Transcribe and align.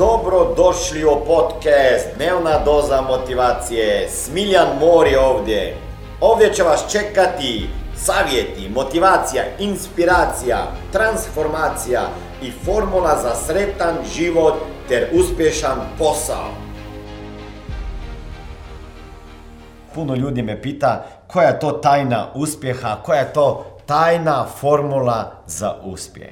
Dobro 0.00 0.54
došli 0.56 1.04
u 1.04 1.24
podcast 1.26 2.06
Dnevna 2.16 2.64
doza 2.64 3.00
motivacije. 3.00 4.08
Smiljan 4.08 4.68
Mor 4.80 5.06
je 5.06 5.20
ovdje. 5.20 5.76
Ovdje 6.20 6.54
će 6.54 6.62
vas 6.62 6.92
čekati 6.92 7.68
savjeti, 7.96 8.68
motivacija, 8.74 9.42
inspiracija, 9.58 10.58
transformacija 10.92 12.00
i 12.42 12.50
formula 12.64 13.18
za 13.22 13.34
sretan 13.34 13.94
život 14.14 14.54
ter 14.88 15.08
uspješan 15.12 15.78
posao. 15.98 16.48
Puno 19.94 20.14
ljudi 20.14 20.42
me 20.42 20.62
pita 20.62 21.04
koja 21.26 21.48
je 21.48 21.60
to 21.60 21.70
tajna 21.70 22.26
uspjeha, 22.34 22.96
koja 23.02 23.18
je 23.18 23.32
to 23.32 23.66
tajna 23.86 24.46
formula 24.60 25.32
za 25.46 25.74
uspjeh. 25.84 26.30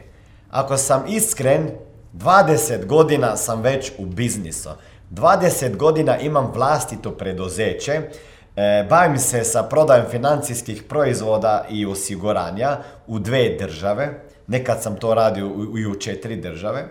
Ako 0.51 0.77
sam 0.77 1.05
iskren, 1.09 1.71
20 2.15 2.87
godina 2.87 3.37
sam 3.37 3.63
već 3.63 3.93
u 3.99 4.07
biznisu. 4.07 4.71
20 5.11 5.77
godina 5.77 6.19
imam 6.19 6.53
vlastito 6.55 7.11
preduzeće. 7.11 7.93
E, 8.57 8.87
bavim 8.91 9.19
se 9.19 9.45
sa 9.45 9.63
prodajom 9.63 10.07
financijskih 10.11 10.83
proizvoda 10.83 11.67
i 11.71 11.87
osiguranja 11.87 12.79
u 13.07 13.19
dve 13.19 13.57
države. 13.59 14.21
Nekad 14.47 14.83
sam 14.83 14.97
to 14.97 15.15
radio 15.15 15.47
i 15.79 15.87
u 15.87 15.95
četiri 15.95 16.37
države. 16.37 16.89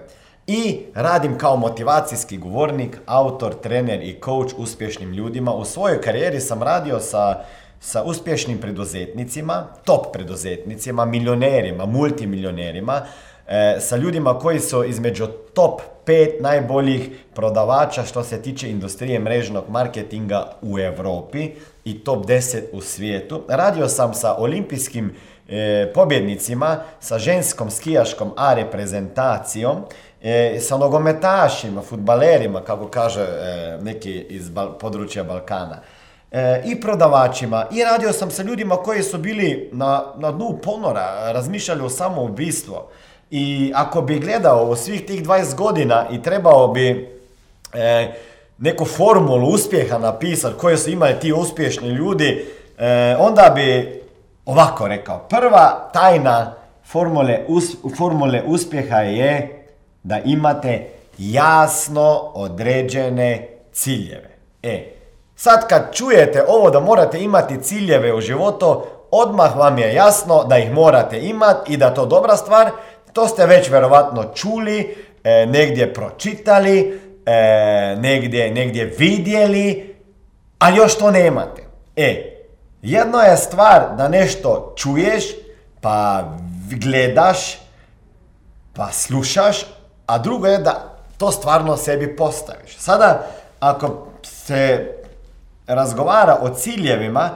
I 0.48 0.80
radim 0.96 1.38
kao 1.38 1.58
motivacijski 1.58 2.38
govornik, 2.38 2.98
autor, 3.06 3.54
trener 3.54 4.02
i 4.02 4.20
coach 4.26 4.54
uspješnim 4.58 5.14
ljudima. 5.14 5.54
U 5.54 5.66
svojoj 5.66 6.02
karijeri 6.02 6.40
sam 6.40 6.64
radio 6.64 7.00
sa, 7.00 7.44
sa 7.80 8.04
uspješnim 8.04 8.58
preduzetnicima, 8.58 9.68
top 9.84 10.06
preduzetnicima, 10.14 11.06
milionerima, 11.06 11.86
multimilionerima, 11.86 13.02
e, 13.48 13.78
sa 13.80 13.96
ljudima 13.96 14.40
koji 14.40 14.60
su 14.60 14.84
između 14.84 15.28
top 15.54 15.82
5 16.08 16.42
najboljih 16.42 17.10
prodavača 17.34 18.04
što 18.04 18.24
se 18.24 18.42
tiče 18.42 18.70
industrije 18.70 19.20
mrežnog 19.20 19.64
marketinga 19.70 20.52
u 20.62 20.80
Europi 20.80 21.50
i 21.86 22.04
top 22.04 22.26
10 22.26 22.62
u 22.74 22.82
svijetu. 22.82 23.44
Radio 23.48 23.88
sam 23.88 24.14
sa 24.14 24.36
olimpijskim 24.38 25.16
e, 25.50 25.92
pobjednicima, 25.94 26.78
sa 27.00 27.20
ženskom 27.20 27.72
skijaškom 27.72 28.32
A 28.38 28.54
reprezentacijom, 28.54 29.78
e, 30.22 30.60
sa 30.60 30.78
nogometašima, 30.78 31.82
futbalerima, 31.82 32.62
kako 32.62 32.88
kaže 32.88 33.22
e, 33.22 33.78
neki 33.82 34.26
iz 34.30 34.52
područja 34.80 35.24
Balkana. 35.24 35.80
I 36.66 36.82
prodavačima 36.82 37.66
i 37.72 37.84
radio 37.84 38.14
sam 38.14 38.32
sa 38.32 38.44
ljudima 38.44 38.76
koji 38.76 39.04
su 39.04 39.18
bili 39.18 39.70
na, 39.74 40.04
na 40.18 40.32
dnu 40.32 40.60
ponora, 40.64 41.32
razmišljali 41.32 41.82
o 41.82 41.90
samoubistvu. 41.90 42.76
I 43.32 43.72
ako 43.76 44.02
bi 44.02 44.20
gledao 44.20 44.66
u 44.66 44.76
svih 44.76 45.06
tih 45.06 45.24
20 45.24 45.56
godina 45.56 46.06
i 46.12 46.22
trebao 46.22 46.68
bi 46.68 47.10
e, 47.74 48.14
neku 48.58 48.86
formulu 48.86 49.50
uspjeha 49.50 49.98
napisati 49.98 50.58
koje 50.58 50.78
su 50.78 50.90
imali 50.90 51.20
ti 51.20 51.34
uspješni 51.34 51.90
ljudi, 51.90 52.46
e, 52.78 53.16
onda 53.20 53.52
bi 53.56 54.02
ovako 54.46 54.88
rekao. 54.88 55.20
Prva 55.20 55.90
tajna 55.94 56.54
formule, 56.86 57.40
formule 57.98 58.44
uspjeha 58.46 58.98
je 58.98 59.64
da 60.04 60.20
imate 60.20 60.88
jasno 61.18 62.32
određene 62.34 63.48
ciljeve. 63.72 64.38
E, 64.64 64.94
sad 65.36 65.68
kad 65.68 65.94
čujete 65.94 66.46
ovo 66.48 66.70
da 66.70 66.80
morate 66.80 67.20
imati 67.20 67.62
ciljeve 67.62 68.14
u 68.14 68.22
životu, 68.22 68.82
odmah 69.12 69.58
vam 69.58 69.78
je 69.78 69.94
jasno 69.94 70.44
da 70.44 70.58
ih 70.58 70.72
morate 70.72 71.20
imati 71.20 71.74
i 71.74 71.78
da 71.78 71.94
to 71.94 72.06
dobra 72.06 72.38
stvar, 72.38 72.72
to 73.18 73.28
ste 73.28 73.46
već 73.46 73.70
verovatno 73.70 74.24
čuli, 74.36 74.96
e, 75.24 75.46
negdje 75.46 75.94
pročitali, 75.94 77.02
e, 77.26 77.96
negdje, 78.00 78.52
negdje 78.52 78.86
vidjeli, 78.86 79.96
a 80.60 80.70
još 80.70 80.98
to 80.98 81.12
nemate. 81.12 81.64
E, 81.96 82.38
jedno 82.82 83.20
je 83.20 83.38
stvar 83.38 83.96
da 83.98 84.08
nešto 84.08 84.74
čuješ, 84.76 85.24
pa 85.82 86.24
gledaš, 86.72 87.60
pa 88.74 88.92
slušaš, 88.92 89.66
a 90.06 90.18
drugo 90.18 90.48
je 90.48 90.58
da 90.58 90.98
to 91.18 91.32
stvarno 91.32 91.78
sebi 91.78 92.16
postaviš. 92.16 92.78
Sada, 92.78 93.28
ako 93.60 94.08
se 94.24 94.94
razgovara 95.68 96.38
o 96.42 96.50
ciljevima, 96.50 97.30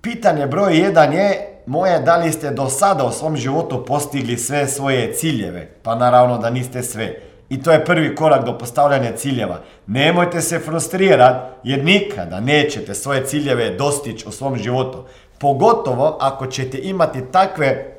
pitanje 0.00 0.46
broj 0.46 0.78
jedan 0.78 1.12
je 1.12 1.57
moje, 1.68 2.00
da 2.00 2.16
li 2.16 2.32
ste 2.32 2.50
do 2.50 2.68
sada 2.68 3.04
u 3.04 3.12
svom 3.12 3.36
životu 3.36 3.84
postigli 3.84 4.36
sve 4.38 4.66
svoje 4.66 5.12
ciljeve? 5.12 5.68
Pa 5.82 5.94
naravno 5.94 6.38
da 6.38 6.50
niste 6.50 6.82
sve. 6.82 7.20
I 7.48 7.62
to 7.62 7.72
je 7.72 7.84
prvi 7.84 8.14
korak 8.14 8.44
do 8.44 8.58
postavljanja 8.58 9.16
ciljeva. 9.16 9.60
Nemojte 9.86 10.40
se 10.40 10.58
frustrirati 10.58 11.38
jer 11.64 11.84
nikada 11.84 12.40
nećete 12.40 12.94
svoje 12.94 13.26
ciljeve 13.26 13.70
dostići 13.70 14.28
u 14.28 14.32
svom 14.32 14.56
životu. 14.56 15.04
Pogotovo 15.38 16.16
ako 16.20 16.46
ćete 16.46 16.78
imati 16.78 17.20
takve 17.32 17.96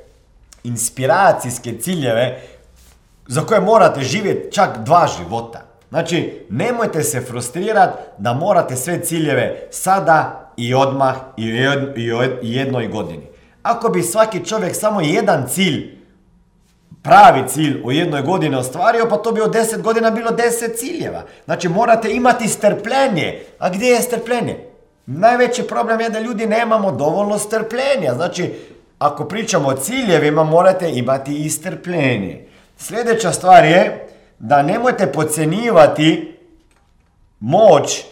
inspiracijske 0.63 1.77
ciljeve 1.77 2.41
za 3.27 3.41
koje 3.41 3.61
morate 3.61 4.01
živjeti 4.01 4.51
čak 4.51 4.77
dva 4.77 5.07
života. 5.17 5.61
Znači, 5.89 6.45
nemojte 6.49 7.03
se 7.03 7.21
frustrirati 7.21 7.97
da 8.17 8.33
morate 8.33 8.75
sve 8.75 9.01
ciljeve 9.01 9.67
sada 9.71 10.51
i 10.57 10.73
odmah 10.73 11.15
i 11.37 12.13
u 12.13 12.21
jednoj 12.41 12.87
godini. 12.87 13.28
Ako 13.63 13.89
bi 13.89 14.03
svaki 14.03 14.45
čovjek 14.45 14.75
samo 14.75 15.01
jedan 15.01 15.45
cilj, 15.49 15.99
pravi 17.01 17.47
cilj 17.47 17.81
u 17.83 17.91
jednoj 17.91 18.21
godini 18.21 18.55
ostvario, 18.55 19.07
pa 19.09 19.17
to 19.17 19.31
bi 19.31 19.41
od 19.41 19.53
deset 19.53 19.81
godina 19.81 20.11
bilo 20.11 20.31
deset 20.31 20.79
ciljeva. 20.79 21.23
Znači 21.45 21.69
morate 21.69 22.11
imati 22.11 22.47
strpljenje. 22.47 23.43
A 23.59 23.69
gdje 23.69 23.87
je 23.87 24.01
strpljenje? 24.01 24.57
Najveći 25.05 25.67
problem 25.67 25.99
je 25.99 26.09
da 26.09 26.19
ljudi 26.19 26.45
nemamo 26.45 26.91
dovoljno 26.91 27.37
strpljenja. 27.37 28.13
Znači, 28.13 28.53
ako 28.99 29.25
pričamo 29.25 29.67
o 29.67 29.77
ciljevima, 29.77 30.43
morate 30.43 30.91
imati 30.91 31.45
i 31.45 31.49
strpljenje. 31.49 32.47
Sljedeća 32.77 33.31
stvar 33.31 33.65
je 33.65 34.07
da 34.39 34.61
nemojte 34.61 35.11
podcjenjivati 35.11 36.37
moć 37.39 38.03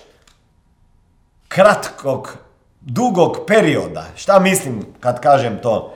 kratkog 1.47 2.37
dugog 2.87 3.37
perioda. 3.47 4.03
Šta 4.15 4.39
mislim 4.39 4.85
kad 4.99 5.19
kažem 5.19 5.59
to? 5.63 5.93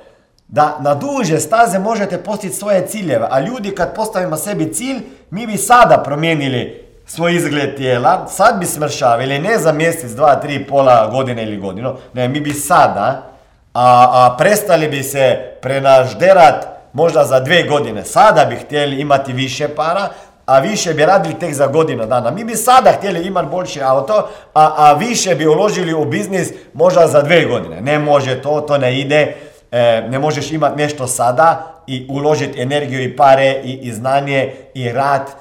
Da 0.48 0.78
na 0.80 0.96
duže 0.96 1.40
staze 1.40 1.80
možete 1.80 2.24
postići 2.24 2.56
svoje 2.56 2.88
ciljeve, 2.88 3.28
a 3.32 3.40
ljudi 3.40 3.76
kad 3.76 3.96
postavimo 3.96 4.38
sebi 4.38 4.74
cilj, 4.74 5.02
mi 5.30 5.48
bi 5.48 5.58
sada 5.58 5.98
promijenili 6.06 6.86
svoj 7.06 7.36
izgled 7.36 7.76
tijela, 7.76 8.28
sad 8.28 8.60
bi 8.60 8.66
smršavili, 8.66 9.40
ne 9.40 9.58
za 9.58 9.72
mjesec, 9.72 10.12
dva, 10.12 10.36
tri, 10.36 10.68
pola 10.68 11.08
godine 11.12 11.44
ili 11.44 11.58
godinu, 11.58 11.96
ne, 12.14 12.28
mi 12.28 12.40
bi 12.40 12.54
sada, 12.54 13.28
a, 13.74 14.10
a 14.14 14.36
prestali 14.38 14.88
bi 14.88 15.04
se 15.04 15.52
prenažderat 15.62 16.68
možda 16.94 17.24
za 17.24 17.40
dve 17.40 17.64
godine. 17.64 18.06
Sada 18.06 18.46
bi 18.46 18.56
htjeli 18.56 19.02
imati 19.02 19.34
više 19.34 19.68
para, 19.68 20.10
a 20.46 20.60
više 20.60 20.94
bi 20.94 21.06
radili 21.06 21.40
tek 21.40 21.54
za 21.54 21.68
godinu 21.68 22.06
dana. 22.06 22.32
Mi 22.32 22.44
bi 22.44 22.56
sada 22.56 22.92
htjeli 22.92 23.28
imati 23.28 23.48
bolji 23.52 23.82
auto, 23.84 24.28
a, 24.54 24.74
a 24.78 24.94
više 24.94 25.36
bi 25.36 25.48
uložili 25.48 25.94
u 25.94 26.06
biznis 26.06 26.50
možda 26.74 27.08
za 27.08 27.22
dve 27.22 27.46
godine. 27.46 27.82
Ne 27.82 28.00
može 28.00 28.42
to, 28.42 28.62
to 28.62 28.78
ne 28.78 29.00
ide. 29.00 29.36
E, 29.72 30.08
ne 30.10 30.20
možeš 30.20 30.52
imati 30.52 30.78
nešto 30.78 31.08
sada 31.08 31.82
i 31.88 32.08
uložiti 32.10 32.62
energiju 32.62 33.04
i 33.04 33.16
pare 33.16 33.62
i, 33.64 33.74
i 33.74 33.92
znanje 33.92 34.54
i 34.74 34.92
rad 34.92 35.32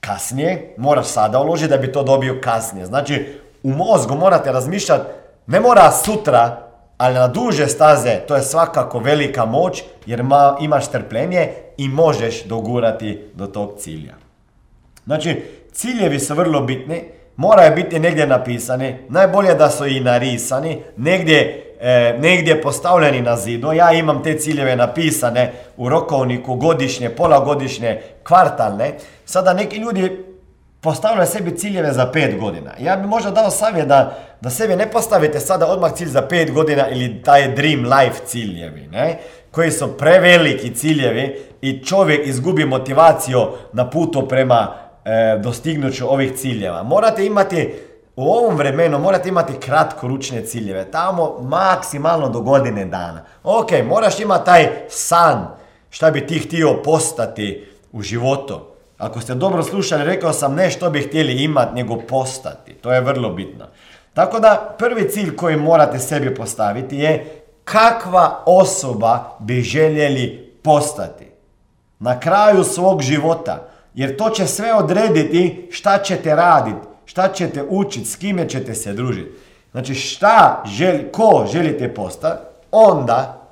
kasnije. 0.00 0.74
Moraš 0.76 1.06
sada 1.06 1.40
uložiti 1.40 1.70
da 1.70 1.76
bi 1.76 1.92
to 1.92 2.02
dobio 2.02 2.40
kasnije. 2.42 2.86
Znači, 2.86 3.38
u 3.62 3.70
mozgu 3.70 4.14
morate 4.14 4.52
razmišljati, 4.52 5.04
ne 5.46 5.60
mora 5.60 5.90
sutra, 5.90 6.68
ali 6.98 7.14
na 7.14 7.28
duže 7.28 7.66
staze 7.66 8.20
to 8.28 8.36
je 8.36 8.42
svakako 8.42 8.98
velika 8.98 9.44
moć 9.44 9.82
jer 10.06 10.22
ma, 10.22 10.56
imaš 10.60 10.86
strpljenje 10.86 11.48
i 11.76 11.88
možeš 11.88 12.44
dogurati 12.44 13.30
do 13.34 13.46
tog 13.46 13.72
cilja. 13.78 14.14
Znači, 15.08 15.42
ciljevi 15.72 16.18
su 16.18 16.34
vrlo 16.34 16.60
bitni, 16.60 17.02
moraju 17.36 17.74
biti 17.74 17.98
negdje 17.98 18.26
napisani, 18.26 18.96
najbolje 19.08 19.54
da 19.54 19.70
su 19.70 19.86
i 19.86 20.00
narisani, 20.00 20.82
negdje, 20.96 21.64
e, 21.80 22.16
negdje 22.18 22.62
postavljeni 22.62 23.20
na 23.20 23.36
zidu. 23.36 23.72
Ja 23.72 23.92
imam 23.92 24.22
te 24.22 24.38
ciljeve 24.38 24.76
napisane 24.76 25.52
u 25.76 25.88
rokovniku 25.88 26.54
godišnje, 26.54 27.10
polagodišnje, 27.10 28.00
kvartalne. 28.22 28.92
Sada 29.24 29.52
neki 29.52 29.76
ljudi 29.76 30.24
postavljaju 30.80 31.26
sebi 31.26 31.56
ciljeve 31.56 31.92
za 31.92 32.06
pet 32.12 32.38
godina. 32.40 32.70
Ja 32.80 32.96
bi 32.96 33.06
možda 33.06 33.30
dao 33.30 33.50
savjet 33.50 33.88
da, 33.88 34.18
da 34.40 34.50
sebi 34.50 34.76
ne 34.76 34.90
postavite 34.90 35.40
sada 35.40 35.66
odmah 35.66 35.92
cilj 35.92 36.08
za 36.08 36.22
pet 36.22 36.52
godina 36.52 36.88
ili 36.88 37.22
taj 37.22 37.54
dream 37.54 37.84
life 37.84 38.26
ciljevi, 38.26 38.86
ne? 38.92 39.18
koji 39.50 39.70
su 39.70 39.98
preveliki 39.98 40.74
ciljevi 40.74 41.40
i 41.60 41.84
čovjek 41.84 42.26
izgubi 42.26 42.64
motivaciju 42.64 43.46
na 43.72 43.90
putu 43.90 44.28
prema 44.28 44.87
dostignuću 45.42 46.12
ovih 46.12 46.32
ciljeva. 46.36 46.82
Morate 46.82 47.26
imati, 47.26 47.74
u 48.16 48.22
ovom 48.22 48.56
vremenu 48.56 48.98
morate 48.98 49.28
imati 49.28 49.52
kratkoručne 49.60 50.44
ciljeve, 50.44 50.90
tamo 50.90 51.36
maksimalno 51.40 52.28
do 52.28 52.40
godine 52.40 52.84
dana. 52.84 53.24
Ok, 53.44 53.68
moraš 53.88 54.20
imati 54.20 54.44
taj 54.44 54.68
san, 54.88 55.46
šta 55.90 56.10
bi 56.10 56.26
ti 56.26 56.38
htio 56.38 56.82
postati 56.84 57.68
u 57.92 58.02
životu. 58.02 58.60
Ako 58.98 59.20
ste 59.20 59.34
dobro 59.34 59.62
slušali, 59.62 60.04
rekao 60.04 60.32
sam 60.32 60.54
ne 60.54 60.70
što 60.70 60.90
bi 60.90 61.02
htjeli 61.02 61.42
imati, 61.44 61.74
nego 61.74 61.96
postati. 61.96 62.74
To 62.74 62.92
je 62.92 63.00
vrlo 63.00 63.30
bitno. 63.30 63.64
Tako 64.14 64.40
da 64.40 64.74
prvi 64.78 65.10
cilj 65.10 65.36
koji 65.36 65.56
morate 65.56 65.98
sebi 65.98 66.34
postaviti 66.34 66.96
je 66.96 67.42
kakva 67.64 68.42
osoba 68.46 69.36
bi 69.38 69.62
željeli 69.62 70.54
postati 70.62 71.26
na 71.98 72.20
kraju 72.20 72.64
svog 72.64 73.02
života. 73.02 73.68
Jer 73.94 74.16
to 74.16 74.30
će 74.30 74.46
sve 74.46 74.74
odrediti 74.74 75.68
šta 75.70 75.98
ćete 75.98 76.34
raditi, 76.34 76.86
šta 77.04 77.28
ćete 77.28 77.64
učiti, 77.68 78.06
s 78.06 78.16
kime 78.16 78.48
ćete 78.48 78.74
se 78.74 78.92
družiti. 78.92 79.30
Znači 79.70 79.94
šta 79.94 80.62
želi, 80.66 81.08
ko 81.12 81.46
želite 81.52 81.94
postati, 81.94 82.42
onda 82.70 83.48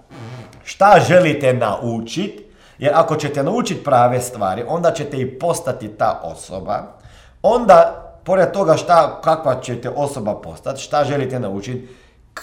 šta 0.65 1.00
želite 1.09 1.53
naučiti, 1.53 2.44
jer 2.79 2.93
ako 2.94 3.17
ćete 3.17 3.43
naučiti 3.43 3.85
prave 3.85 4.21
stvari, 4.21 4.65
onda 4.69 4.93
ćete 4.93 5.17
i 5.17 5.38
postati 5.38 5.88
ta 5.88 6.21
osoba. 6.25 6.83
Onda, 7.43 8.03
pored 8.25 8.53
toga 8.53 8.77
šta, 8.77 9.21
kakva 9.25 9.61
ćete 9.61 9.91
osoba 9.91 10.35
postati, 10.35 10.83
šta 10.83 11.05
želite 11.05 11.41
naučiti, 11.41 11.88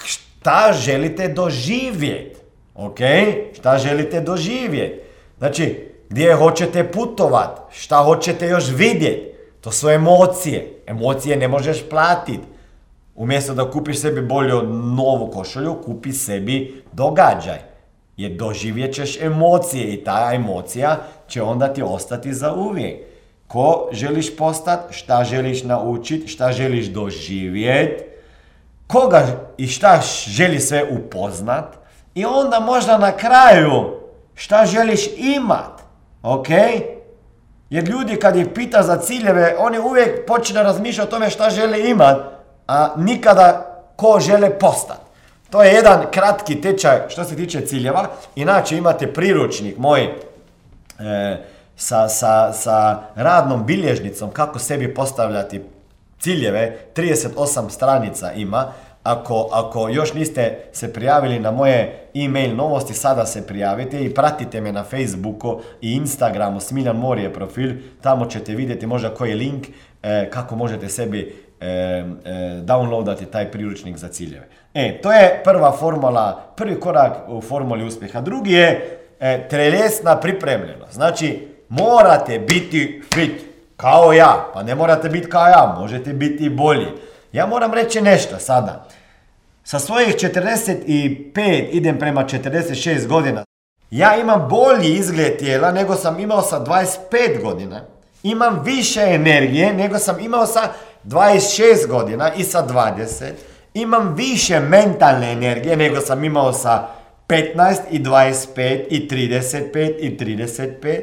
šta 0.05 0.73
želite 0.73 1.27
doživjeti. 1.27 2.39
Ok? 2.75 2.99
Šta 3.53 3.77
želite 3.77 4.21
doživjeti. 4.21 5.01
Znači, 5.37 5.92
gdje 6.09 6.35
hoćete 6.35 6.91
putovat, 6.91 7.59
šta 7.71 7.97
hoćete 7.97 8.47
još 8.47 8.69
vidjeti. 8.69 9.33
To 9.61 9.71
su 9.71 9.89
emocije. 9.89 10.81
Emocije 10.87 11.37
ne 11.37 11.47
možeš 11.47 11.89
platiti. 11.89 12.47
Umjesto 13.15 13.53
da 13.53 13.71
kupiš 13.71 13.99
sebi 13.99 14.21
bolju 14.21 14.63
novu 14.95 15.31
košulju, 15.31 15.75
kupi 15.85 16.13
sebi 16.13 16.83
događaj. 16.91 17.59
Jer 18.17 18.31
doživjet 18.31 18.95
ćeš 18.95 19.21
emocije 19.21 19.93
i 19.93 20.03
ta 20.03 20.31
emocija 20.33 20.97
će 21.27 21.41
onda 21.41 21.73
ti 21.73 21.83
ostati 21.83 22.33
za 22.33 22.53
uvijek. 22.53 22.99
Ko 23.47 23.89
želiš 23.91 24.37
postati, 24.37 24.93
šta 24.93 25.23
želiš 25.23 25.63
naučiti, 25.63 26.27
šta 26.27 26.51
želiš 26.51 26.85
doživjeti, 26.85 28.03
koga 28.87 29.27
i 29.57 29.67
šta 29.67 30.01
želi 30.27 30.59
sve 30.59 30.83
upoznat 30.91 31.77
i 32.15 32.25
onda 32.25 32.59
možda 32.59 32.97
na 32.97 33.11
kraju 33.11 34.03
šta 34.35 34.65
želiš 34.65 35.07
imat, 35.17 35.72
ok? 36.23 36.47
Jer 37.69 37.83
ljudi 37.83 38.15
kad 38.15 38.35
ih 38.35 38.47
pita 38.55 38.83
za 38.83 38.97
ciljeve, 38.97 39.55
oni 39.59 39.79
uvijek 39.79 40.25
počne 40.27 40.63
razmišljati 40.63 41.07
o 41.07 41.11
tome 41.11 41.29
šta 41.29 41.49
žele 41.49 41.89
imat, 41.89 42.17
a 42.67 42.93
nikada 42.97 43.73
ko 43.95 44.19
žele 44.19 44.59
postati. 44.59 45.03
To 45.49 45.63
je 45.63 45.73
jedan 45.73 46.05
kratki 46.11 46.61
tečaj 46.61 46.99
što 47.09 47.23
se 47.23 47.35
tiče 47.35 47.65
ciljeva. 47.65 48.07
Inače 48.35 48.77
imate 48.77 49.13
priručnik 49.13 49.77
moj 49.77 50.01
e, 50.03 50.11
sa, 51.75 52.09
sa, 52.09 52.53
sa 52.53 52.99
radnom 53.15 53.65
bilježnicom 53.65 54.31
kako 54.31 54.59
sebi 54.59 54.93
postavljati 54.93 55.61
ciljeve. 56.19 56.77
38 56.95 57.69
stranica 57.69 58.31
ima. 58.31 58.71
Ako, 59.03 59.49
ako 59.51 59.89
još 59.89 60.13
niste 60.13 60.57
se 60.71 60.93
prijavili 60.93 61.39
na 61.39 61.51
moje 61.51 62.07
e-mail 62.13 62.55
novosti, 62.55 62.93
sada 62.93 63.25
se 63.25 63.47
prijavite 63.47 64.03
i 64.03 64.13
pratite 64.13 64.61
me 64.61 64.71
na 64.71 64.83
Facebooku 64.83 65.61
i 65.81 65.93
Instagramu, 65.93 66.59
Smiljan 66.59 66.97
Morije 66.97 67.33
profil, 67.33 67.71
tamo 68.01 68.25
ćete 68.25 68.55
vidjeti 68.55 68.87
možda 68.87 69.09
koji 69.09 69.29
je 69.29 69.35
link 69.35 69.67
e, 70.03 70.29
kako 70.29 70.55
možete 70.55 70.89
sebi 70.89 71.35
e, 71.59 71.65
e, 71.65 72.03
downloadati 72.63 73.25
taj 73.25 73.51
priručnik 73.51 73.97
za 73.97 74.07
ciljeve. 74.07 74.47
E, 74.73 75.01
to 75.01 75.11
je 75.11 75.41
prva 75.43 75.71
formula, 75.71 76.53
prvi 76.55 76.79
korak 76.79 77.13
u 77.27 77.41
formuli 77.41 77.85
uspjeha. 77.85 78.21
Drugi 78.21 78.53
je 78.53 78.99
e, 79.19 79.47
telesna 79.49 80.19
pripremljenost. 80.19 80.93
Znači, 80.93 81.47
morate 81.69 82.39
biti 82.39 83.01
fit, 83.13 83.41
kao 83.77 84.13
ja. 84.13 84.49
Pa 84.53 84.63
ne 84.63 84.75
morate 84.75 85.09
biti 85.09 85.29
kao 85.29 85.47
ja, 85.47 85.75
možete 85.79 86.13
biti 86.13 86.49
bolji. 86.49 86.87
Ja 87.33 87.45
moram 87.45 87.73
reći 87.73 88.01
nešto 88.01 88.39
sada. 88.39 88.87
Sa 89.63 89.79
svojih 89.79 90.15
45 90.15 91.67
idem 91.71 91.99
prema 91.99 92.23
46 92.23 93.07
godina. 93.07 93.43
Ja 93.91 94.17
imam 94.17 94.49
bolji 94.49 94.93
izgled 94.93 95.37
tijela 95.37 95.71
nego 95.71 95.95
sam 95.95 96.19
imao 96.19 96.41
sa 96.41 96.59
25 96.59 97.43
godina. 97.43 97.81
Imam 98.23 98.61
više 98.63 99.01
energije 99.01 99.73
nego 99.73 99.99
sam 99.99 100.19
imao 100.19 100.45
sa 100.45 100.61
26 101.03 101.87
godina 101.87 102.33
i 102.33 102.43
sa 102.43 102.67
20. 102.67 103.31
Imam 103.73 104.13
više 104.15 104.59
mentalne 104.59 105.31
energije 105.31 105.77
nego 105.77 106.01
sam 106.01 106.23
imao 106.23 106.53
sa 106.53 106.87
15 107.27 107.75
i 107.91 107.99
25 107.99 108.85
i 108.89 109.07
35 109.09 109.99
i 109.99 110.17
35. 110.17 111.01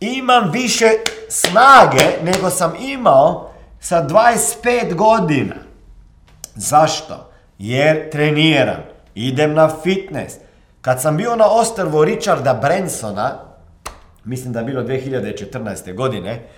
Imam 0.00 0.50
više 0.52 0.88
snage 1.28 2.04
nego 2.24 2.50
sam 2.50 2.72
imao 2.80 3.47
sa 3.80 4.06
25 4.06 4.94
godina. 4.94 5.54
Zašto? 6.54 7.30
Jer 7.58 8.10
treniram, 8.10 8.82
idem 9.14 9.54
na 9.54 9.70
fitness. 9.82 10.34
Kad 10.80 11.02
sam 11.02 11.16
bio 11.16 11.36
na 11.36 11.46
ostrvu 11.46 12.04
Richarda 12.04 12.54
Bransona, 12.54 13.38
mislim 14.24 14.52
da 14.52 14.58
je 14.58 14.64
bilo 14.64 14.82
2014. 14.82 15.94
godine, 15.94 16.48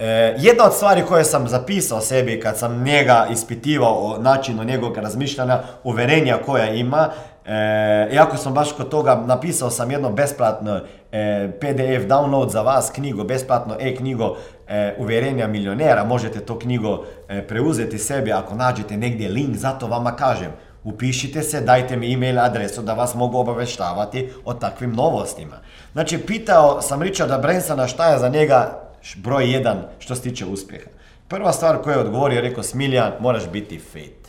E, 0.00 0.34
jedna 0.38 0.64
od 0.64 0.74
stvari 0.74 1.02
koje 1.08 1.24
sam 1.24 1.48
zapisao 1.48 2.00
sebi 2.00 2.40
kad 2.40 2.58
sam 2.58 2.82
njega 2.82 3.26
ispitivao 3.32 3.94
o 3.94 4.18
načinu 4.18 4.64
njegovog 4.64 4.96
razmišljanja, 4.96 5.60
uverenja 5.84 6.38
koja 6.46 6.68
ima, 6.74 7.08
e, 7.50 8.14
iako 8.14 8.36
sam 8.36 8.54
baš 8.54 8.72
kod 8.72 8.88
toga 8.88 9.22
napisao 9.26 9.70
sam 9.70 9.90
jedno 9.90 10.10
besplatno 10.10 10.80
e, 11.12 11.50
PDF 11.60 12.08
download 12.08 12.48
za 12.48 12.62
vas, 12.62 12.90
knjigu, 12.94 13.24
besplatno 13.24 13.76
e-knjigo 13.80 14.36
e, 14.68 14.94
uvjerenja 14.98 15.46
milionera, 15.46 16.04
možete 16.04 16.40
to 16.40 16.58
knjigo 16.58 17.04
e, 17.28 17.46
preuzeti 17.46 17.98
sebi 17.98 18.32
ako 18.32 18.54
nađete 18.54 18.96
negdje 18.96 19.28
link, 19.28 19.56
zato 19.56 19.86
vama 19.86 20.16
kažem, 20.16 20.50
upišite 20.84 21.42
se, 21.42 21.60
dajte 21.60 21.96
mi 21.96 22.12
e-mail 22.12 22.38
adresu 22.38 22.82
da 22.82 22.94
vas 22.94 23.14
mogu 23.14 23.38
obaveštavati 23.38 24.28
o 24.44 24.54
takvim 24.54 24.92
novostima. 24.92 25.56
Znači, 25.92 26.18
pitao 26.18 26.82
sam 26.82 27.02
Richarda 27.02 27.38
Bransona 27.38 27.86
šta 27.86 28.12
je 28.12 28.18
za 28.18 28.28
njega 28.28 28.80
broj 29.16 29.52
jedan 29.52 29.82
što 29.98 30.14
se 30.14 30.22
tiče 30.22 30.46
uspjeha. 30.46 30.90
Prva 31.28 31.52
stvar 31.52 31.82
koju 31.82 31.92
je 31.92 32.00
odgovorio, 32.00 32.40
rekao 32.40 32.62
Smiljan, 32.62 33.12
moraš 33.20 33.48
biti 33.48 33.78
fit. 33.78 34.19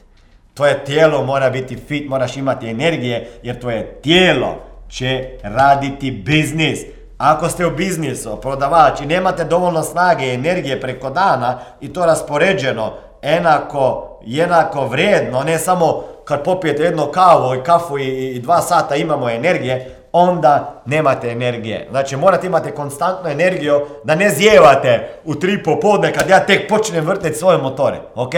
Tvoje 0.61 0.85
tijelo 0.85 1.23
mora 1.23 1.49
biti 1.49 1.77
fit, 1.87 2.09
moraš 2.09 2.37
imati 2.37 2.69
energije, 2.69 3.29
jer 3.43 3.59
tvoje 3.59 3.99
tijelo 4.01 4.55
će 4.89 5.29
raditi 5.43 6.11
biznis. 6.11 6.79
Ako 7.17 7.49
ste 7.49 7.65
u 7.65 7.71
biznisu, 7.71 8.37
prodavač 8.41 9.01
i 9.01 9.05
nemate 9.05 9.43
dovoljno 9.43 9.83
snage 9.83 10.25
i 10.25 10.33
energije 10.33 10.81
preko 10.81 11.09
dana 11.09 11.59
i 11.81 11.93
to 11.93 12.05
raspoređeno 12.05 12.93
enako, 13.21 14.17
jednako 14.25 14.87
vrijedno, 14.87 15.43
ne 15.43 15.59
samo 15.59 16.03
kad 16.25 16.43
popijete 16.43 16.83
jedno 16.83 17.11
kavu 17.11 17.55
i 17.55 17.63
kafu 17.63 17.99
i, 17.99 18.29
i 18.35 18.39
dva 18.39 18.61
sata 18.61 18.95
imamo 18.95 19.29
energije, 19.29 19.95
onda 20.11 20.81
nemate 20.85 21.31
energije. 21.31 21.87
Znači 21.91 22.15
morate 22.15 22.47
imati 22.47 22.71
konstantnu 22.71 23.29
energiju 23.29 23.81
da 24.03 24.15
ne 24.15 24.29
zjevate 24.29 25.09
u 25.25 25.35
tri 25.35 25.63
popodne 25.63 26.13
kad 26.13 26.29
ja 26.29 26.45
tek 26.45 26.69
počnem 26.69 27.05
vrteti 27.05 27.39
svoje 27.39 27.57
motore. 27.57 27.99
Ok? 28.15 28.33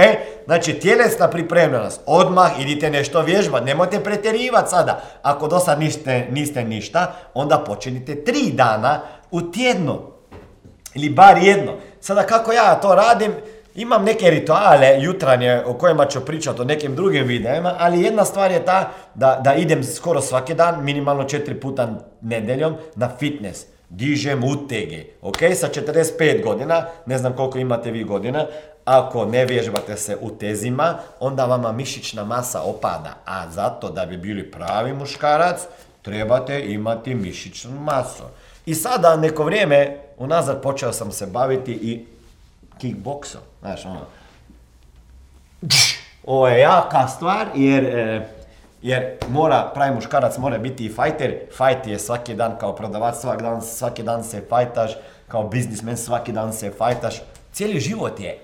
Znači 0.46 0.80
tjelesna 0.80 1.28
pripremljenost. 1.28 2.02
Odmah 2.06 2.52
idite 2.60 2.90
nešto 2.90 3.22
vježbati. 3.22 3.66
Nemojte 3.66 4.04
pretjerivati 4.04 4.70
sada. 4.70 5.02
Ako 5.22 5.48
do 5.48 5.60
sad 5.60 5.80
niste, 5.80 6.28
niste 6.32 6.64
ništa, 6.64 7.12
onda 7.34 7.58
počinite 7.58 8.24
tri 8.24 8.52
dana 8.52 9.02
u 9.32 9.42
tjednu. 9.42 10.00
Ili 10.96 11.10
bar 11.10 11.38
jedno. 11.38 11.74
Sada 12.00 12.24
kako 12.24 12.52
ja 12.52 12.76
to 12.76 12.96
radim, 12.96 13.34
imam 13.76 14.04
neke 14.04 14.30
rituale 14.30 14.98
jutranje 15.02 15.62
o 15.66 15.74
kojima 15.74 16.06
ću 16.06 16.26
pričati 16.26 16.62
o 16.62 16.66
nekim 16.66 16.96
drugim 16.96 17.28
videima, 17.28 17.76
ali 17.80 18.02
jedna 18.02 18.26
stvar 18.26 18.52
je 18.52 18.66
ta 18.66 18.92
da, 19.16 19.42
da 19.44 19.54
idem 19.54 19.84
skoro 19.84 20.22
svaki 20.22 20.54
dan, 20.54 20.84
minimalno 20.84 21.24
četiri 21.24 21.60
puta 21.60 21.90
nedeljom 22.22 22.76
na 22.96 23.10
fitness. 23.20 23.66
Dižem 23.90 24.44
utege, 24.44 25.04
ok? 25.22 25.38
Sa 25.56 25.68
45 25.68 26.44
godina, 26.44 26.86
ne 27.06 27.18
znam 27.18 27.36
koliko 27.36 27.58
imate 27.58 27.92
vi 27.92 28.04
godina, 28.04 28.46
ako 28.86 29.26
ne 29.26 29.46
vježbate 29.46 29.98
se 29.98 30.18
u 30.22 30.30
tezima, 30.30 30.96
onda 31.20 31.46
vama 31.46 31.72
mišićna 31.72 32.24
masa 32.24 32.62
opada. 32.62 33.14
A 33.26 33.50
zato 33.50 33.90
da 33.90 34.06
bi 34.06 34.18
bili 34.18 34.52
pravi 34.52 34.94
muškarac, 34.94 35.60
trebate 36.02 36.66
imati 36.66 37.16
mišićnu 37.16 37.80
masu. 37.80 38.24
I 38.66 38.76
sada 38.76 39.16
neko 39.16 39.44
vrijeme 39.44 39.98
unazad 40.18 40.62
počeo 40.62 40.94
sam 40.94 41.12
se 41.12 41.26
baviti 41.26 41.72
i 41.72 42.06
kickboksom. 42.78 43.42
Znaš, 43.62 43.86
ono, 43.86 44.06
ovo 46.26 46.48
je 46.48 46.60
jaka 46.60 47.08
stvar 47.08 47.48
jer, 47.56 47.86
e, 47.86 48.28
jer 48.82 49.18
mora, 49.30 49.72
pravi 49.74 49.96
muškarac 49.96 50.38
mora 50.38 50.58
biti 50.58 50.86
i 50.86 50.94
fajter. 50.94 51.36
Fajt 51.58 51.88
je 51.88 52.00
svaki 52.00 52.36
dan 52.36 52.58
kao 52.60 52.76
prodavac, 52.76 53.22
svaki 53.22 53.44
dan, 53.44 53.62
svaki 53.62 54.04
dan 54.04 54.24
se 54.24 54.46
fajtaš, 54.50 54.92
kao 55.28 55.44
biznismen 55.44 55.98
svaki 55.98 56.32
dan 56.32 56.54
se 56.54 56.72
fajtaš. 56.78 57.22
Cijeli 57.52 57.80
život 57.80 58.20
je 58.20 58.40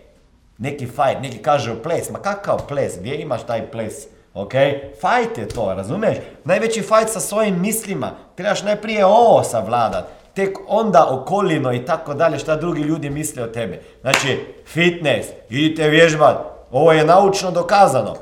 neki 0.57 0.87
fajt, 0.87 1.21
neki 1.21 1.37
kažu 1.37 1.75
ples, 1.83 2.09
ma 2.09 2.19
kakav 2.19 2.67
ples, 2.67 2.93
gdje 2.99 3.21
imaš 3.21 3.45
taj 3.45 3.71
ples? 3.71 3.93
Ok? 4.33 4.53
Fajt 5.01 5.37
je 5.37 5.47
to, 5.47 5.73
razumiješ? 5.73 6.17
Najveći 6.43 6.81
fajt 6.81 7.09
sa 7.09 7.19
svojim 7.19 7.61
mislima. 7.61 8.11
Trebaš 8.35 8.63
najprije 8.63 9.05
ovo 9.05 9.43
savladat. 9.43 10.18
Tek 10.39 10.57
onda 10.67 11.07
okolino 11.09 11.73
i 11.73 11.85
tako 11.85 12.13
dalje 12.13 12.39
šta 12.39 12.55
drugi 12.55 12.81
ljudi 12.81 13.09
misle 13.09 13.43
o 13.43 13.47
tebe. 13.47 13.81
Znači, 14.01 14.39
fitness, 14.65 15.29
idite 15.49 15.89
vježbat, 15.89 16.37
ovo 16.71 16.91
je 16.91 17.05
naučno 17.05 17.51
dokazano. 17.51 18.15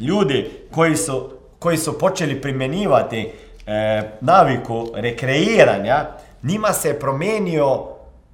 Ljudi 0.00 0.50
koji 0.74 0.96
su, 0.96 1.30
koji 1.58 1.76
su 1.76 1.98
počeli 1.98 2.40
primjenjivati 2.40 3.32
e, 3.66 4.02
naviku 4.20 4.88
rekreiranja, 4.94 6.06
njima 6.42 6.72
se 6.72 7.00
promijenio 7.00 7.86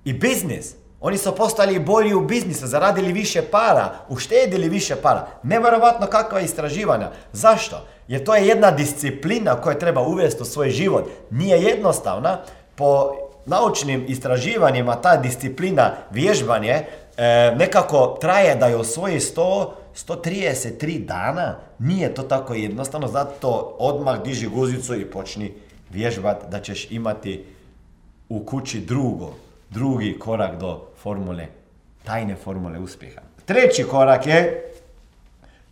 i 0.04 0.12
biznis. 0.12 0.74
Oni 1.00 1.18
su 1.18 1.34
postali 1.34 1.78
bolji 1.78 2.14
u 2.14 2.20
biznisu, 2.20 2.66
zaradili 2.66 3.12
više 3.12 3.42
para, 3.42 3.94
uštedili 4.08 4.68
više 4.68 4.96
para. 4.96 5.26
Nevjerovatno 5.42 6.06
kakva 6.06 6.40
istraživanja. 6.40 7.10
Zašto? 7.32 7.86
Jer 8.08 8.24
to 8.24 8.34
je 8.34 8.46
jedna 8.46 8.70
disciplina 8.70 9.54
koju 9.54 9.78
treba 9.78 10.00
uvesti 10.00 10.42
u 10.42 10.46
svoj 10.46 10.70
život. 10.70 11.04
Nije 11.30 11.62
jednostavna. 11.62 12.38
Po 12.78 13.10
naučnim 13.46 14.04
istraživanjima 14.08 14.96
ta 14.96 15.16
disciplina 15.16 15.92
vježbanje 16.10 16.70
e, 16.70 16.84
nekako 17.56 18.18
traje 18.20 18.54
da 18.54 18.66
je 18.66 18.76
osvoji 18.76 19.20
100, 19.20 19.68
133 20.06 21.04
dana. 21.04 21.56
Nije 21.78 22.14
to 22.14 22.22
tako 22.22 22.54
jednostavno, 22.54 23.08
zato 23.08 23.76
odmah 23.78 24.22
diži 24.22 24.46
guzicu 24.48 24.94
i 24.94 25.10
počni 25.10 25.52
vježbat 25.90 26.50
da 26.50 26.60
ćeš 26.60 26.90
imati 26.90 27.44
u 28.28 28.44
kući 28.44 28.80
drugo, 28.80 29.32
drugi 29.70 30.18
korak 30.18 30.58
do 30.58 30.86
formule, 31.02 31.46
tajne 32.04 32.36
formule 32.36 32.78
uspjeha. 32.78 33.20
Treći 33.44 33.84
korak 33.84 34.26
je 34.26 34.72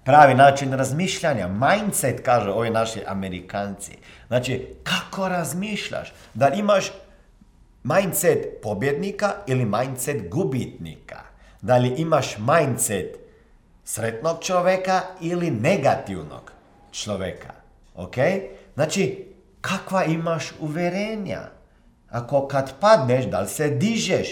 pravi 0.06 0.34
način 0.34 0.72
razmišljanja. 0.72 1.48
Mindset, 1.48 2.20
kaže 2.25 2.50
ovi 2.50 2.70
naši 2.70 3.00
Amerikanci. 3.06 3.98
Znači, 4.26 4.75
kako 4.82 5.28
razmišljaš? 5.28 6.12
Da 6.34 6.48
li 6.48 6.58
imaš 6.58 6.92
mindset 7.84 8.62
pobjednika 8.62 9.32
ili 9.46 9.64
mindset 9.64 10.30
gubitnika? 10.30 11.20
Da 11.62 11.76
li 11.76 11.88
imaš 11.88 12.36
mindset 12.38 13.16
sretnog 13.84 14.36
čovjeka 14.40 15.00
ili 15.20 15.50
negativnog 15.50 16.52
čovjeka? 16.92 17.52
Ok? 17.94 18.14
Znači, 18.75 19.26
kakva 19.60 20.04
imaš 20.04 20.52
uverenja? 20.60 21.40
Ako 22.10 22.48
kad 22.48 22.72
padneš, 22.80 23.25
da 23.25 23.40
li 23.40 23.48
se 23.48 23.68
dižeš? 23.68 24.28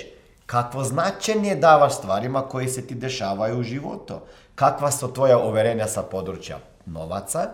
Kakvo 0.47 0.85
značenje 0.85 1.55
davaš 1.57 1.95
stvarima 1.95 2.43
koji 2.43 2.69
se 2.69 2.87
ti 2.87 2.95
dešavaju 2.95 3.59
u 3.59 3.63
životu? 3.63 4.21
Kakva 4.55 4.91
su 4.91 5.13
tvoja 5.13 5.39
uverenja 5.39 5.87
sa 5.87 6.03
područja 6.03 6.59
novaca, 6.87 7.51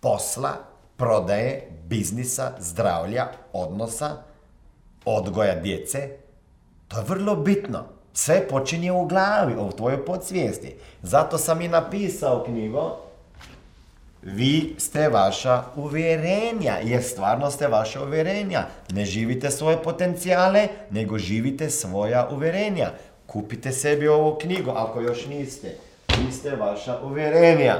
posla, 0.00 0.52
prodaje, 0.96 1.68
biznisa, 1.88 2.52
zdravlja, 2.58 3.26
odnosa, 3.52 4.16
odgoja 5.04 5.54
djece? 5.54 6.08
To 6.88 6.98
je 6.98 7.04
vrlo 7.04 7.36
bitno. 7.36 7.84
Sve 8.12 8.48
počinje 8.48 8.92
u 8.92 9.06
glavi, 9.06 9.54
u 9.58 9.72
tvojoj 9.72 10.04
podsvijesti. 10.04 10.76
Zato 11.02 11.38
sam 11.38 11.60
i 11.60 11.68
napisao 11.68 12.44
knjigu 12.44 12.90
vi 14.26 14.74
ste 14.78 15.08
vaša 15.08 15.62
uvjerenja, 15.76 16.78
jer 16.82 17.02
stvarno 17.02 17.50
ste 17.50 17.68
vaša 17.68 18.02
uvjerenja. 18.02 18.66
Ne 18.92 19.04
živite 19.04 19.50
svoje 19.50 19.82
potencijale, 19.82 20.68
nego 20.90 21.18
živite 21.18 21.70
svoja 21.70 22.28
uvjerenja. 22.32 22.90
Kupite 23.26 23.72
sebi 23.72 24.08
ovu 24.08 24.38
knjigu, 24.40 24.70
ako 24.70 25.00
još 25.00 25.26
niste. 25.26 25.76
Vi 26.24 26.32
ste 26.32 26.56
vaša 26.56 26.98
uvjerenja. 27.04 27.76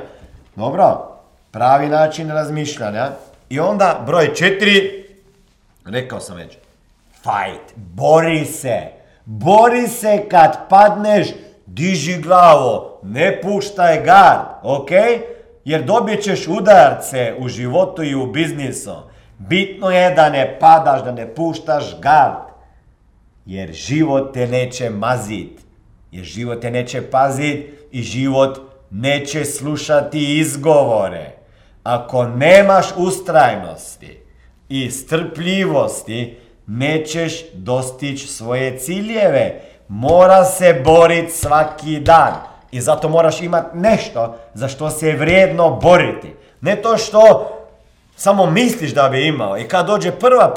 Dobro, 0.57 1.17
pravi 1.51 1.89
način 1.89 2.31
razmišljanja. 2.31 3.11
I 3.49 3.61
onda 3.61 4.03
broj 4.07 4.35
četiri, 4.35 5.05
rekao 5.85 6.21
sam 6.21 6.37
već, 6.37 6.57
fight, 7.13 7.77
bori 7.77 8.45
se. 8.45 8.81
Bori 9.25 9.89
se 9.89 10.23
kad 10.31 10.69
padneš, 10.69 11.29
diži 11.67 12.23
glavo, 12.23 13.01
ne 13.03 13.41
puštaj 13.43 14.05
gard, 14.05 14.47
ok? 14.63 14.91
jer 15.67 15.85
dobit 15.85 16.23
ćeš 16.23 16.49
udarce 16.49 17.35
u 17.39 17.49
životu 17.49 18.03
i 18.03 18.15
u 18.15 18.27
biznisu. 18.27 18.95
Bitno 19.39 19.91
je 19.91 20.15
da 20.15 20.31
ne 20.31 20.59
padaš, 20.61 21.05
da 21.05 21.13
ne 21.13 21.35
puštaš 21.35 22.01
gard, 22.01 22.47
jer 23.47 23.73
život 23.73 24.35
te 24.35 24.47
neće 24.47 24.91
mazit, 24.91 25.61
jer 26.13 26.25
život 26.25 26.61
te 26.61 26.71
neće 26.71 27.11
pazit 27.11 27.67
i 27.97 28.03
život 28.03 28.59
neće 28.91 29.45
slušati 29.45 30.39
izgovore. 30.39 31.33
Ako 31.83 32.25
nemaš 32.25 32.87
ustrajnosti 32.97 34.21
i 34.69 34.91
strpljivosti, 34.91 36.39
nećeš 36.67 37.53
dostići 37.53 38.27
svoje 38.27 38.79
ciljeve. 38.79 39.61
Mora 39.89 40.45
se 40.45 40.83
boriti 40.85 41.33
svaki 41.33 42.01
dan. 42.01 42.35
I 42.71 42.81
zato 42.81 43.09
moraš 43.09 43.41
imati 43.41 43.77
nešto 43.77 44.37
za 44.55 44.69
što 44.69 44.91
se 44.91 45.09
je 45.09 45.17
vrijedno 45.17 45.71
boriti. 45.83 46.35
Ne 46.61 46.77
to 46.77 46.97
što 46.99 47.53
samo 48.17 48.47
misliš 48.47 48.95
da 48.95 49.09
bi 49.09 49.27
imao. 49.27 49.59
I 49.59 49.69
kad 49.69 49.87
dođe 49.87 50.11
prva 50.11 50.55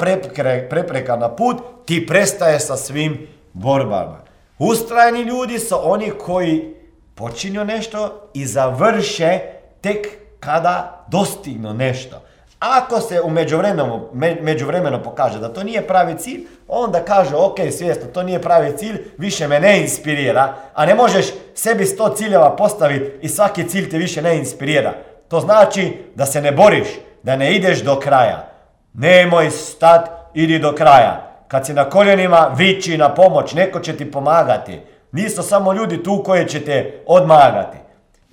prepreka 0.70 1.16
na 1.16 1.28
put, 1.28 1.56
ti 1.84 2.06
prestaje 2.06 2.60
sa 2.60 2.76
svim 2.76 3.26
borbama. 3.52 4.18
Ustrajni 4.58 5.22
ljudi 5.22 5.58
su 5.58 5.76
oni 5.82 6.10
koji 6.10 6.79
počinju 7.14 7.64
nešto 7.64 8.30
i 8.34 8.46
završe 8.46 9.38
tek 9.80 10.06
kada 10.40 11.04
dostignu 11.08 11.74
nešto. 11.74 12.22
Ako 12.58 13.00
se 13.00 13.20
u 13.20 13.30
međuvremenu, 13.30 14.08
međuvremenu 14.40 15.02
pokaže 15.02 15.38
da 15.38 15.52
to 15.52 15.62
nije 15.62 15.86
pravi 15.86 16.18
cilj, 16.18 16.46
onda 16.68 17.04
kaže 17.04 17.36
ok, 17.36 17.56
svjesno, 17.78 18.06
to 18.14 18.22
nije 18.22 18.42
pravi 18.42 18.76
cilj, 18.76 18.98
više 19.18 19.48
me 19.48 19.60
ne 19.60 19.80
inspirira, 19.80 20.54
a 20.74 20.86
ne 20.86 20.94
možeš 20.94 21.26
sebi 21.54 21.86
sto 21.86 22.08
ciljeva 22.08 22.56
postaviti 22.56 23.26
i 23.26 23.28
svaki 23.28 23.68
cilj 23.68 23.90
te 23.90 23.98
više 23.98 24.22
ne 24.22 24.36
inspirira. 24.36 24.94
To 25.28 25.40
znači 25.40 25.96
da 26.14 26.26
se 26.26 26.42
ne 26.42 26.52
boriš, 26.52 26.88
da 27.22 27.36
ne 27.36 27.54
ideš 27.54 27.82
do 27.82 28.00
kraja. 28.00 28.48
Nemoj 28.92 29.50
stat, 29.50 30.08
idi 30.34 30.58
do 30.58 30.74
kraja. 30.74 31.30
Kad 31.48 31.66
si 31.66 31.74
na 31.74 31.84
koljenima, 31.84 32.54
vići 32.56 32.98
na 32.98 33.14
pomoć, 33.14 33.52
neko 33.52 33.80
će 33.80 33.96
ti 33.96 34.10
pomagati. 34.10 34.80
Nisu 35.12 35.42
samo 35.42 35.72
ljudi 35.72 36.02
tu 36.02 36.22
koji 36.24 36.48
će 36.48 36.64
te 36.64 37.02
odmagati. 37.06 37.78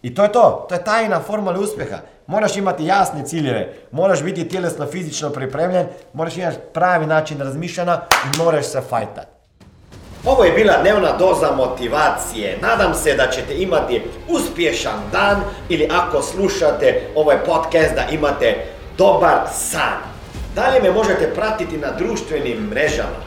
I 0.01 0.15
to 0.15 0.23
je 0.23 0.31
to, 0.31 0.65
to 0.69 0.75
je 0.75 0.83
tajna 0.83 1.19
formula 1.19 1.59
uspjeha. 1.59 1.97
Moraš 2.27 2.57
imati 2.57 2.85
jasne 2.85 3.25
ciljeve, 3.25 3.73
moraš 3.91 4.23
biti 4.23 4.49
tjelesno 4.49 4.85
fizično 4.85 5.29
pripremljen, 5.29 5.87
moraš 6.13 6.37
imati 6.37 6.57
pravi 6.73 7.05
način 7.05 7.39
razmišljanja 7.39 8.01
i 8.11 8.37
moraš 8.37 8.65
se 8.65 8.81
fajtati. 8.89 9.27
Ovo 10.25 10.43
je 10.43 10.51
bila 10.51 10.73
dnevna 10.81 11.17
doza 11.17 11.51
motivacije. 11.51 12.57
Nadam 12.61 12.93
se 12.93 13.13
da 13.13 13.27
ćete 13.31 13.57
imati 13.57 14.01
uspješan 14.29 14.99
dan 15.11 15.41
ili 15.69 15.89
ako 15.91 16.21
slušate 16.21 17.01
ovaj 17.15 17.37
podcast 17.45 17.95
da 17.95 18.03
imate 18.11 18.55
dobar 18.97 19.37
san. 19.53 19.97
Dalje 20.55 20.81
me 20.81 20.91
možete 20.91 21.33
pratiti 21.35 21.77
na 21.77 21.91
društvenim 21.91 22.57
mrežama 22.57 23.26